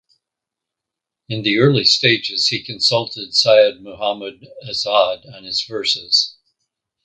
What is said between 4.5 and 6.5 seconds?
Azad on his verses.